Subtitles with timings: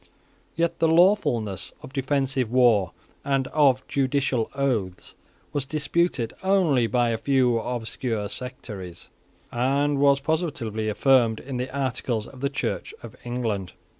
[0.55, 2.91] Yet the lawfulness of defensive war,
[3.23, 5.13] and of judicial oaths,
[5.53, 9.09] was disputed only by a few obscure sectaries,
[9.51, 13.73] and was positively affirmed in the articles of the Church of England.